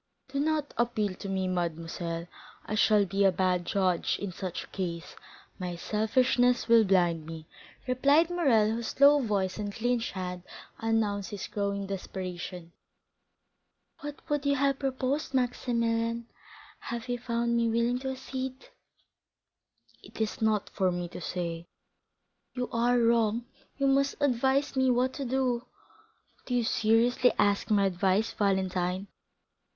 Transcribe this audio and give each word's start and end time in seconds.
"Do 0.29 0.39
not 0.39 0.73
appeal 0.79 1.13
to 1.13 1.29
me, 1.29 1.47
mademoiselle; 1.47 2.25
I 2.65 2.73
shall 2.73 3.05
be 3.05 3.23
a 3.23 3.31
bad 3.31 3.65
judge 3.67 4.17
in 4.17 4.31
such 4.31 4.63
a 4.63 4.67
case; 4.69 5.15
my 5.59 5.75
selfishness 5.75 6.67
will 6.67 6.83
blind 6.85 7.27
me," 7.27 7.45
replied 7.87 8.31
Morrel, 8.31 8.71
whose 8.71 8.99
low 8.99 9.21
voice 9.21 9.59
and 9.59 9.71
clenched 9.71 10.13
hands 10.13 10.43
announced 10.79 11.29
his 11.29 11.45
growing 11.45 11.85
desperation. 11.85 12.71
"What 13.99 14.27
would 14.27 14.43
you 14.43 14.55
have 14.55 14.79
proposed, 14.79 15.35
Maximilian, 15.35 16.25
had 16.79 17.07
you 17.07 17.19
found 17.19 17.55
me 17.55 17.69
willing 17.69 17.99
to 17.99 18.09
accede?" 18.09 18.69
"It 20.01 20.19
is 20.19 20.41
not 20.41 20.71
for 20.71 20.91
me 20.91 21.09
to 21.09 21.21
say." 21.21 21.67
"You 22.55 22.67
are 22.71 22.97
wrong; 22.97 23.45
you 23.77 23.85
must 23.85 24.15
advise 24.19 24.75
me 24.75 24.89
what 24.89 25.13
to 25.13 25.25
do." 25.25 25.67
"Do 26.47 26.55
you 26.55 26.63
seriously 26.63 27.33
ask 27.37 27.69
my 27.69 27.85
advice, 27.85 28.33
Valentine?" 28.33 29.05